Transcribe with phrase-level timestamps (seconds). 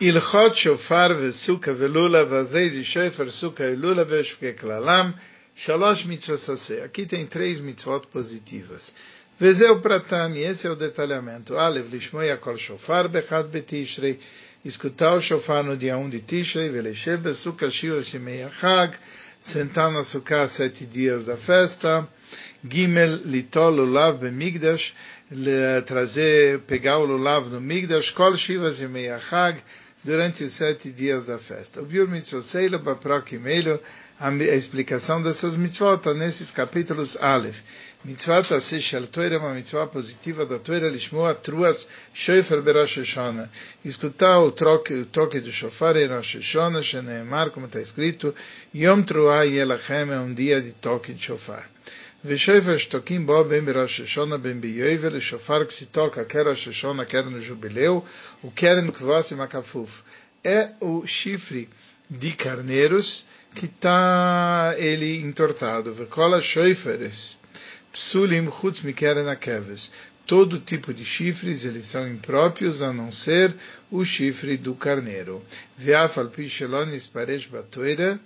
[0.00, 5.10] הלכות שופר וסוכה ולולב, הזיז שופר, סוכה ולולב, ושפקי כללם,
[5.56, 6.84] שלוש מצוות עשה.
[6.84, 8.92] Aqui tem três mitzvot positivas.
[9.40, 11.54] וזהו פרטם, esse é o detalhamento.
[11.58, 14.14] א', לשמוע כל שופר באחד בתשרי,
[14.66, 18.98] escutar o shofar no dia 1 de Tishrei, veleshev besuka shio shimei achag,
[19.52, 22.08] sentar na sukkah sete dias da festa,
[22.64, 24.92] Gimel litol lulav bemigdash,
[25.86, 29.56] trazer, pegar o lulav no migdash, kol shivas yemei achag,
[30.03, 31.81] durante os sete dias da festa.
[31.81, 33.79] O Biur Mitzvoseilo, Baprok e Meilo,
[34.19, 37.57] a explicação dessas mitzvot está nesses capítulos Aleph.
[38.03, 43.49] Mitzvot Aseh Shel Torah é uma mitzvah positiva da Torah, Lishmoa Truas Shoifer Berosh Hashanah.
[43.85, 48.33] Escutar o toque, o toque do shofar em Rosh Hashanah, Sheneemar, como está escrito,
[48.73, 51.69] Yom Truah Yelachem é um dia de toque de shofar.
[52.23, 54.61] Bo Ben Rosh Hashanah Ben
[55.19, 55.65] Shofar
[56.29, 58.05] quer Rosh Hashanah, quer no jubileu,
[58.43, 58.93] o quer no
[59.35, 59.91] Makafuf.
[60.43, 61.67] É o chifre
[62.07, 65.95] de carneiros que está ele entortado.
[65.95, 67.37] Vekola Shoiferes
[67.91, 69.89] Psulim Chutz Mikeren Akeves.
[70.27, 73.53] Todo tipo de chifres, eles são impróprios, a não ser
[73.89, 75.43] o chifre do carneiro.
[75.75, 78.19] Veafal Pichelonis Paresh Batoira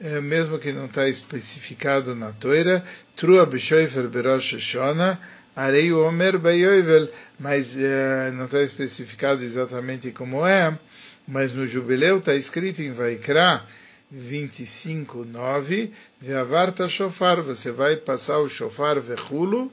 [0.00, 2.82] é, mesmo que não está especificado na Torá,
[3.16, 5.18] Trua Bishoifer Berosh Shona,
[5.56, 10.78] Arei Omer Bayoivel, mas é, não está especificado exatamente como é,
[11.26, 13.64] mas no jubileu está escrito em Vaikra
[14.10, 19.70] 25, 9, Veavarta Shofar, você vai passar o Shofar Vechulo,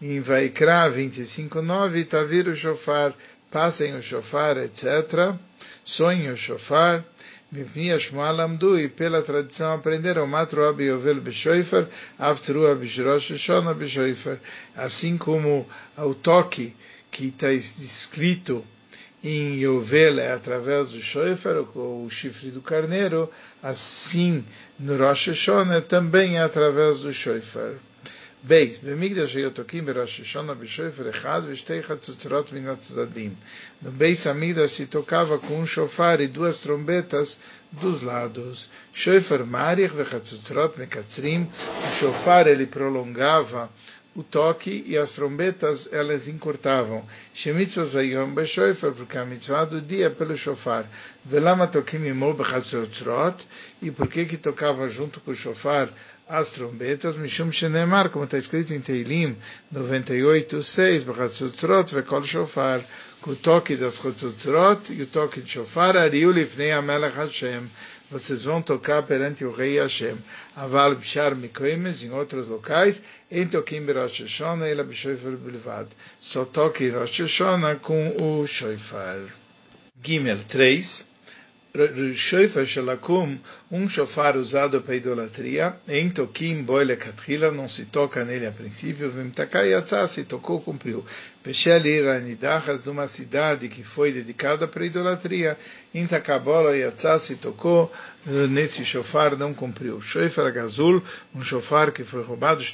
[0.00, 3.14] em Vaikra 25, 9, Tavir o Shofar,
[3.50, 5.34] passem o Shofar, etc.,
[5.84, 7.04] sonhem o Shofar,
[7.54, 11.86] Mipni Shmuel e pela tradição aprenderam Matru Abi Yovel Beshoifer,
[12.18, 14.40] Aftru Abi Shirosh Shona Beshoifer,
[14.74, 15.64] assim como
[15.96, 16.74] o toque
[17.12, 18.64] que está escrito
[19.22, 23.30] em Yovel é através do Shoifer, o chifre do carneiro,
[23.62, 24.44] assim
[24.76, 27.76] no Rosh Hashanah também é através do Shoifer.
[28.46, 33.32] Beis, Bemigdash Yotokim, Rosh Hashanah, Bishofer, Echad, Vesteicha, Tzutzrot, Minatzadim.
[33.80, 37.38] No Beis Amigdash se tocava com um chofar e duas trombetas
[37.72, 38.68] dos lados.
[38.92, 41.44] Shofer Marich, Vechatzutzrot, Mekatzrim.
[41.44, 43.70] O chofar ele prolongava
[44.14, 47.02] o toque e as trombetas elas encurtavam.
[47.34, 50.86] Shemitzvah zayom beshofer, porque a mitzvah do dia é pelo shofar.
[51.24, 53.42] Velama tokim imo bechatzotzrot,
[53.80, 55.88] e por que que tocava junto com o shofar
[56.28, 59.36] as trombetas, Mishum Shenemar, como está escrito em Teilim
[59.70, 62.84] 98, 6, Bachatzutzrot, Vekol Shofar,
[63.20, 67.68] com o toque das Chatzutzrot e o toque de Shofar, Ariu Lifnei Amelech Hashem,
[68.10, 70.16] vocês vão tocar perante o rei Hashem.
[70.54, 75.88] Aval Bishar Mikoimes, em outros locais, em Tokim Rosh Hashanah, Ela Bishoifar Bilvad.
[76.20, 79.20] Só toque Rosh Hashanah com o Shofar.
[80.02, 81.06] Gimel 3,
[82.66, 83.36] Shalakum,
[83.68, 89.10] um shofar usado para idolatria, em Tokim Boile Katrila, não se toca nele a princípio,
[89.10, 91.04] Vimtakai Yatzah se tocou, cumpriu.
[91.42, 95.58] Peshel Iranidachas, uma cidade que foi dedicada para idolatria,
[95.92, 97.92] em Takabola Yatzah se tocou,
[98.50, 100.00] nesse shofar não cumpriu.
[100.00, 101.02] Shofar Gazul,
[101.34, 102.72] um shofar que foi roubado de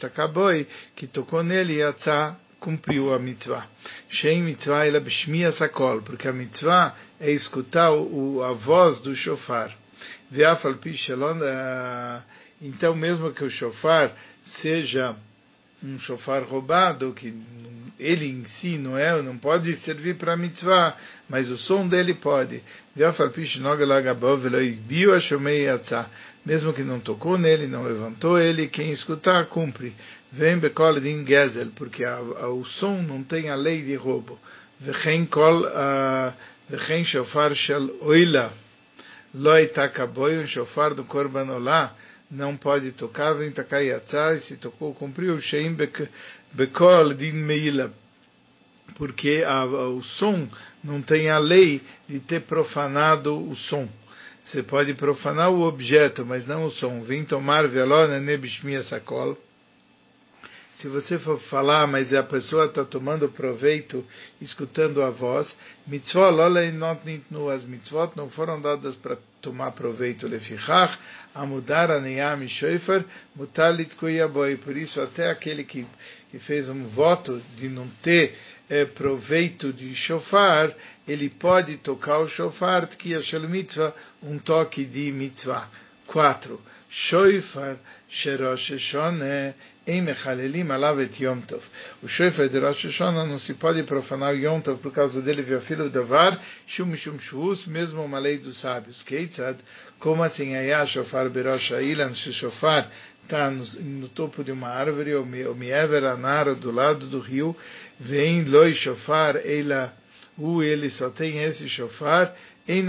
[0.95, 3.67] que tocou nele Yatzah cumpriu a mitzvah.
[4.09, 9.75] Shem mitzvah ela b'shmiya sakol, porque a mitzvah é escutar o, a voz do shofar.
[10.31, 12.23] Ve'afal pi shalom, eh,
[12.63, 14.13] então mesmo que o shofar
[14.45, 15.17] seja
[15.83, 17.35] um shofar roubado, que
[17.99, 20.97] ele em si não é, não pode servir para mitzvah,
[21.29, 22.63] mas o som dele pode.
[26.45, 29.95] Mesmo que não tocou nele, não levantou ele, quem escutar, cumpre.
[30.33, 34.39] Vem bekol din gezel, porque a, a, o som não tem a lei de roubo.
[34.79, 35.67] Vem kol,
[36.69, 38.53] vem shofar shel oila,
[39.35, 41.95] loi takaboi, um shofar do korbanolá,
[42.31, 45.77] não pode tocar, vem takai yatzai, se tocou, cumpriu, sheim
[46.53, 47.93] bekol din meila,
[48.97, 50.49] porque a, o som
[50.83, 53.89] não tem a lei de ter profanado o som.
[54.45, 57.03] Você pode profanar o objeto, mas não o som.
[57.03, 59.37] Vem tomar velona nebishmia sakol
[60.77, 64.05] se você for falar, mas a pessoa está tomando proveito,
[64.41, 65.55] escutando a voz,
[65.87, 66.31] mitzvot
[67.05, 70.99] nitnu, as mitzvot não foram dadas para tomar proveito, lefichach,
[71.35, 73.05] a mudar a neyam shoifer,
[73.37, 75.87] mutalit kuyaboi, por isso até aquele que,
[76.31, 78.37] que fez um voto de não ter
[78.71, 80.73] é, proveito de shofar,
[81.07, 83.21] ele pode tocar o shofar, que é
[84.23, 85.69] um toque de mitzvah
[86.07, 86.61] 4.
[86.91, 87.79] Shoifar
[88.09, 89.55] Sherosh Shone
[89.87, 91.41] em Mechalelim alav et Yom.
[92.03, 95.61] O Shoifar de Rosh Hashanah não se pode profanar Yom Tov por causa dele, viu
[95.63, 99.05] filho Davar, Shum Shum Shus, mesmo uma lei dos sábios.
[100.01, 102.91] Como assim Ayah Shofar Berosh Ailan, se Shofar
[103.23, 107.57] está no, no, topo de uma árvore, ou Miever Anara, do lado do rio,
[108.01, 109.95] vem Loi Shofar Eila,
[110.37, 112.35] u ele só tem esse Shofar,
[112.70, 112.82] ele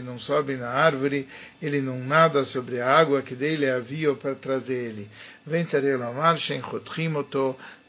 [0.00, 1.26] não sobe na árvore,
[1.60, 5.08] ele não nada sobre a água que dele havia para trazer ele.
[5.44, 5.66] Vem
[5.98, 6.38] Lamar,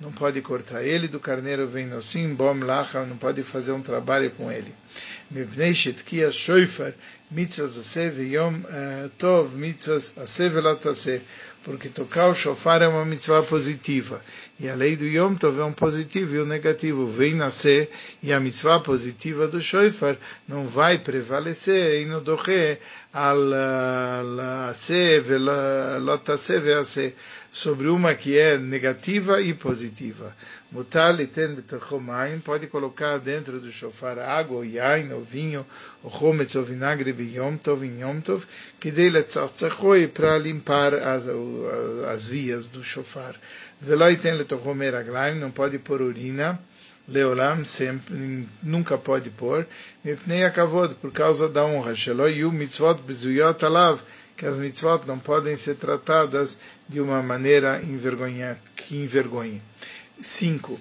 [0.01, 4.31] não pode cortar ele do carneiro, vem Nosim, Bom Lacha, não pode fazer um trabalho
[4.31, 4.73] com ele.
[5.31, 6.89] מפני שתקיע שויפר
[7.31, 8.63] מצווה עשה ויום
[9.17, 11.17] טוב מצווה עשה ולא תעשה
[11.64, 14.20] porque tocar o shofar é uma mitzvah positiva.
[14.58, 17.10] E a lei do Yom Tov é um positivo e um negativo.
[17.12, 17.90] Vem nascer
[18.22, 20.16] e a mitzvah positiva do shofar
[20.48, 22.78] não vai prevalecer e no doche
[27.52, 30.34] sobre uma que é negativa e positiva.
[30.72, 35.66] Mutar liten betachomaim pode colocar dentro do shofar água, yain, ou vinho,
[36.02, 38.42] ou chometz, ou vinagre, biyom tov, em yom tov,
[38.80, 41.28] que dele tzatzachoi para limpar as,
[42.12, 42.82] as vias do
[44.94, 46.58] aglaim, não pode pôr urina,
[47.08, 49.66] Leolam sempre, nunca pode pôr,
[50.04, 51.94] mipnei akavod, por causa da honra,
[52.52, 53.02] mitzvot
[54.36, 56.56] que as mitzvot não podem ser tratadas
[56.88, 59.60] de uma maneira envergonha, que envergonhe.
[60.38, 60.80] 5.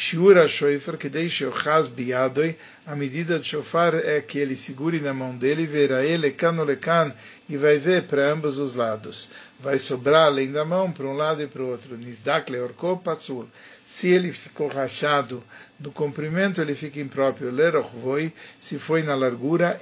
[0.00, 2.56] Shura shofar que deixe o chaz biadoi,
[2.86, 7.12] a medida do shofar é que ele segure na mão dele, verá ele cano lecan
[7.48, 9.28] e vai ver para ambos os lados.
[9.58, 11.96] Vai sobrar além da mão para um lado e para o outro.
[11.96, 13.48] Nisdak leorko pasul.
[13.96, 15.42] Se ele ficou rachado
[15.80, 17.50] no comprimento, ele fica impróprio.
[17.50, 19.80] Lerochvoi, se foi na largura,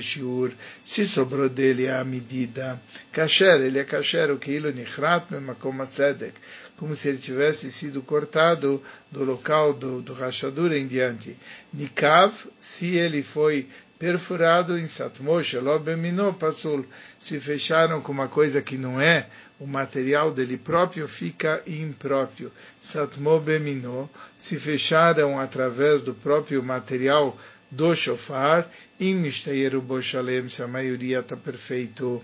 [0.00, 0.52] shiur,
[0.86, 2.80] se sobrou dele a medida.
[3.12, 6.34] Kasher, ele é kasher, o que nichrat memakom tzedek
[6.76, 11.36] como se ele tivesse sido cortado do local do, do rachadura em diante.
[11.72, 13.66] Nikav, se ele foi
[13.99, 16.85] perfurado em Satmosh, Lobemino, Pasul,
[17.21, 19.27] se fecharam com uma coisa que não é
[19.59, 22.51] o material dele próprio, fica impróprio.
[22.81, 24.09] Satmo Bemino,
[24.39, 27.37] se fecharam através do próprio material
[27.69, 28.67] do shofar,
[28.99, 32.21] em Mishtayeru Boshalem, se a maioria está perfeito,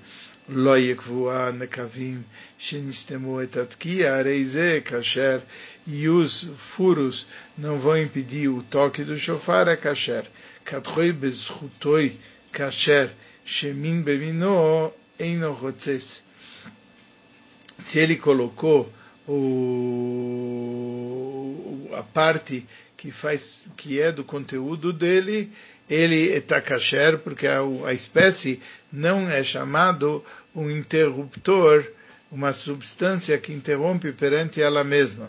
[0.49, 2.21] לא יקבו הנקבים
[2.59, 5.39] שנסתמו את התקיע, הרי זה כאשר
[5.87, 7.25] e os furos
[7.57, 10.25] não vão impedir o toque do shofar, é kasher.
[10.64, 12.18] Katroi bezchutoi
[12.52, 13.10] kasher,
[13.44, 16.22] shemin bemino eino rotzes.
[17.80, 18.92] Se ele colocou
[19.26, 19.38] o,
[21.94, 22.66] a parte
[22.96, 25.50] que faz que é do conteúdo dele,
[25.90, 28.62] ele está kasher, porque a, a espécie
[28.92, 30.24] não é chamado
[30.54, 31.84] um interruptor,
[32.30, 35.28] uma substância que interrompe perante ela mesma.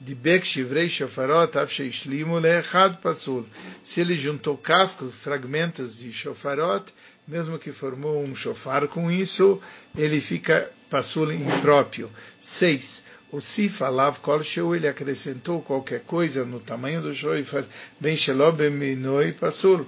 [0.00, 3.46] De Bek Shivrei Shofarot Avsheishlimu Leechad Pasul.
[3.84, 6.84] Se ele juntou cascos, fragmentos de Shofarot,
[7.26, 9.60] mesmo que formou um shofar com isso,
[9.96, 12.10] ele fica Pasul impróprio.
[12.58, 13.04] 6
[13.34, 14.42] o si falav kol
[14.76, 17.64] ele acrescentou qualquer coisa no tamanho do shofar,
[18.00, 19.84] ben shelob minoi pasul,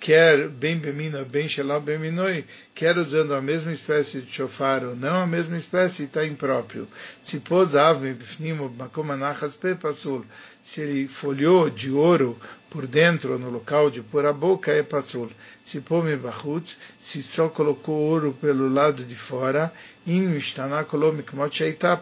[0.00, 5.22] quer bem bemino, bem shelob beminoi, quer usando a mesma espécie de shofar ou não
[5.22, 6.88] a mesma espécie, está impróprio.
[7.24, 10.24] Se pôs ave bifnim makomanachas pe pasul,
[10.62, 12.38] se ele folhou de ouro
[12.70, 15.30] por dentro no local de pôr a boca é pasul.
[15.66, 19.72] Se pome bachut, se só colocou ouro pelo lado de fora,
[20.06, 20.38] in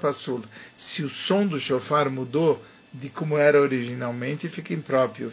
[0.01, 0.45] pasul.
[0.79, 2.63] Se o som do shofar mudou
[2.93, 5.31] de como era originalmente, fica impróprio.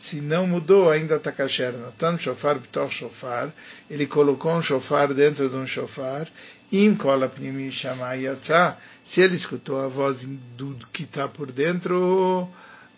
[0.00, 1.72] Se não mudou, ainda está kasher.
[1.72, 3.52] Natan shofar b'tor shofar,
[3.90, 6.28] ele colocou um shofar dentro de um shofar,
[6.70, 10.20] im kola pnimi se ele escutou a voz
[10.56, 12.48] do que está por dentro,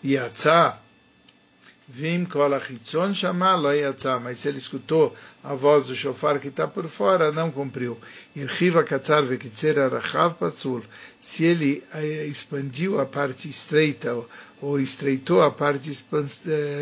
[0.04, 0.78] yatsa,
[1.92, 6.48] Vim kol achitzon shama lo yatsa, mas se ele escutou a voz do shofar que
[6.48, 7.98] está por fora, não cumpriu.
[8.36, 10.84] Irchiva katzar vekitzer arachav pasul,
[11.20, 11.82] se ele
[12.30, 14.14] expandiu a parte estreita
[14.60, 15.90] ou estreitou a parte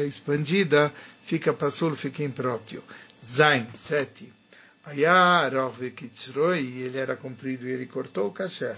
[0.07, 0.93] expandida,
[1.25, 2.83] fica pasul, fica impróprio.
[3.35, 4.33] Zain, sete.
[4.85, 8.77] Ayah vekitzroi, ele era comprido e ele cortou o kasher.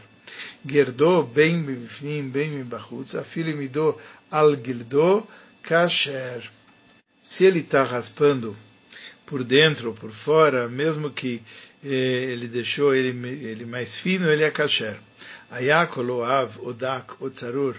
[0.65, 5.27] Gerdou bem bifnim, bem bachutz, afilo dou al gildo,
[5.63, 6.49] kasher.
[7.23, 8.57] Se ele está raspando
[9.27, 11.43] por dentro ou por fora, mesmo que
[11.85, 11.89] eh,
[12.33, 14.99] ele deixou ele, ele mais fino, ele é kasher.
[15.51, 17.77] Ayakol av odak otzarur.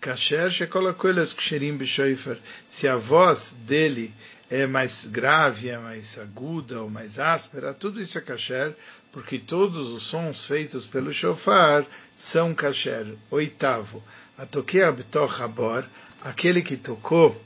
[0.00, 2.38] Kasher akoelas ksherim b'shoifer.
[2.70, 4.14] Se a voz dele
[4.50, 8.74] é mais grave, é mais aguda ou mais áspera, tudo isso é kasher,
[9.12, 13.14] porque todos os sons feitos pelo shofar são kasher.
[13.30, 14.02] Oitavo,
[14.36, 15.86] a toquea b'toch habor,
[16.22, 17.40] aquele que tocou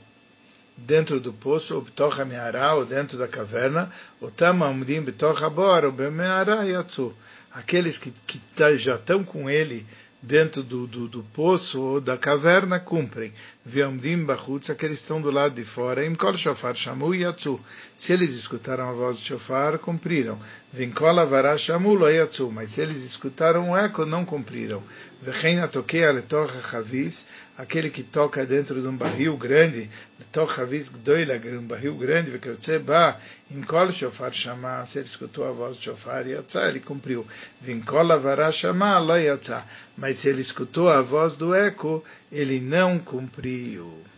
[0.77, 5.91] dentro do poço, o b'toch me'ara, ou dentro da caverna, o tamamdim b'toch habor, o
[5.91, 7.13] b'me'ara yatsu.
[7.51, 9.85] Aqueles que, que tá, já estão com ele
[10.21, 13.31] dentro do, do, do, poço ou da caverna cumprem.
[13.65, 16.05] Veomdim bachutz, aqueles estão do lado de fora.
[16.05, 17.59] Imkol shofar shamu yatsu.
[17.99, 20.39] Se eles escutaram a voz de shofar, cumpriram.
[20.75, 22.51] Vinkol avara shamu lo yatsu.
[22.51, 24.83] Mas se eles escutaram o eco, não cumpriram.
[25.21, 27.25] Vechen atokei aletorra chavis,
[27.57, 29.89] aquele que toca dentro de um barril grande,
[30.19, 33.17] letor chavis gdoila, um barril grande, vekirotze ba,
[33.49, 37.25] imkol shofar shama, se ele escutou a voz de shofar yatsa, ele cumpriu.
[37.61, 39.65] Vinkol avara shama lo yatsa.
[39.97, 44.05] Mas se ele escutou a voz do eco, ele não cumpriu.